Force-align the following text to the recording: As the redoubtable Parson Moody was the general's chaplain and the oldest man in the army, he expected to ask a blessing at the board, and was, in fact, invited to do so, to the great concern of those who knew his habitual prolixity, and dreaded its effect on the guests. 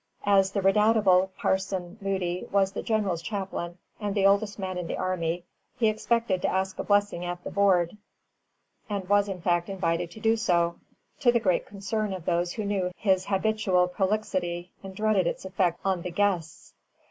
As 0.25 0.49
the 0.51 0.63
redoubtable 0.63 1.31
Parson 1.37 1.99
Moody 2.01 2.47
was 2.51 2.71
the 2.71 2.81
general's 2.81 3.21
chaplain 3.21 3.77
and 3.99 4.15
the 4.15 4.25
oldest 4.25 4.57
man 4.57 4.79
in 4.79 4.87
the 4.87 4.97
army, 4.97 5.45
he 5.77 5.89
expected 5.89 6.41
to 6.41 6.47
ask 6.49 6.79
a 6.79 6.83
blessing 6.83 7.23
at 7.23 7.43
the 7.43 7.51
board, 7.51 7.95
and 8.89 9.07
was, 9.07 9.27
in 9.29 9.41
fact, 9.41 9.69
invited 9.69 10.09
to 10.09 10.19
do 10.19 10.37
so, 10.37 10.79
to 11.19 11.31
the 11.31 11.39
great 11.39 11.67
concern 11.67 12.13
of 12.13 12.25
those 12.25 12.53
who 12.53 12.65
knew 12.65 12.89
his 12.97 13.27
habitual 13.27 13.87
prolixity, 13.87 14.71
and 14.81 14.95
dreaded 14.95 15.27
its 15.27 15.45
effect 15.45 15.79
on 15.85 16.01
the 16.01 16.09
guests. 16.09 16.73